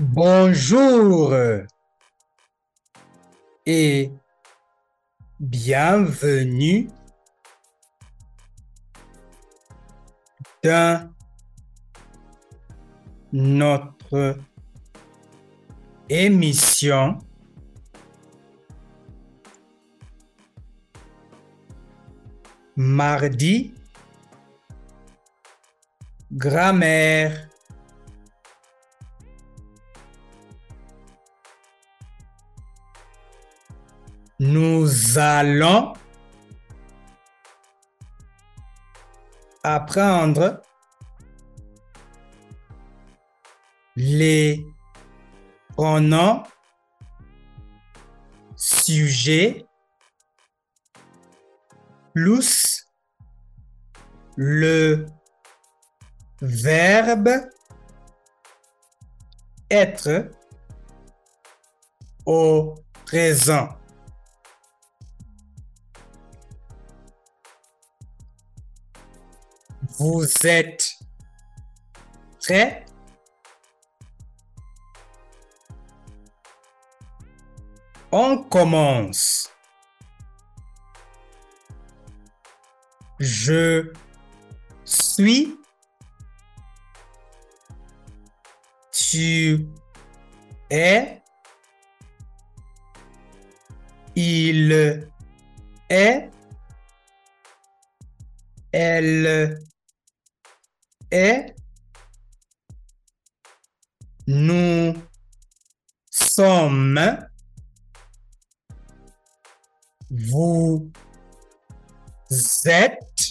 Bonjour 0.00 1.34
et 3.66 4.12
bienvenue 5.40 6.88
dans 10.62 11.12
notre 13.32 14.38
émission 16.08 17.18
mardi 22.76 23.74
grammaire 26.30 27.47
nous 34.38 35.18
allons 35.18 35.92
apprendre 39.62 40.62
les 43.96 44.64
pronoms 45.70 46.44
sujet 48.56 49.66
plus 52.14 52.86
le 54.36 55.06
verbe 56.40 57.28
être 59.70 60.30
au 62.24 62.74
présent. 63.04 63.78
Vous 69.96 70.26
êtes 70.44 70.86
prêts? 72.40 72.84
On 78.12 78.38
commence. 78.44 79.50
Je 83.18 83.92
suis. 84.84 85.58
Tu 88.92 89.66
es. 90.70 91.22
Il 94.14 94.72
est. 95.88 96.30
Elle 98.72 99.58
Nous 104.26 104.94
sommes. 106.10 107.00
Vous 110.10 110.90
êtes. 112.66 113.22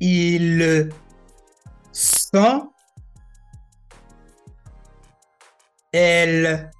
Ils 0.00 0.90
sont. 1.92 2.72
Elles 5.92 6.70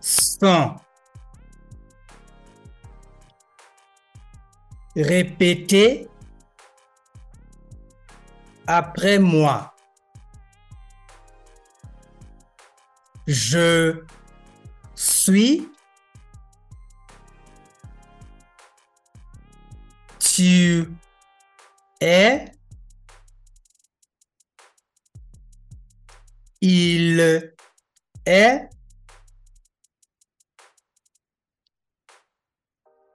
sont. 0.00 0.76
Répétez 4.94 6.11
après 8.66 9.18
moi. 9.18 9.74
Je 13.26 14.04
suis. 14.94 15.68
Tu 20.18 20.88
es. 22.00 22.46
Il 26.60 27.20
est. 28.26 28.70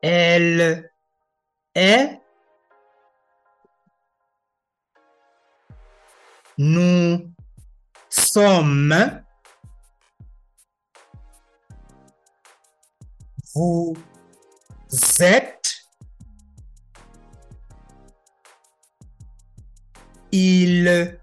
Elle 0.02 0.92
est. 1.76 2.22
Nous 6.58 7.34
sommes. 8.10 9.24
Vous 13.54 13.96
êtes. 15.20 15.74
Ils 20.32 21.20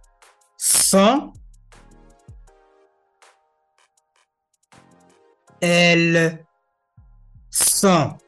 sont. 0.56 1.32
Elles 5.60 6.44
sont. 7.50 8.18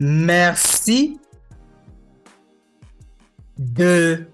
Merci 0.00 1.20
de 3.58 4.26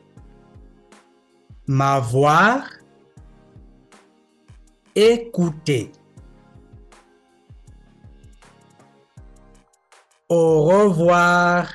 m'avoir 1.67 2.69
écouté. 4.95 5.91
Au 10.29 10.63
revoir. 10.63 11.73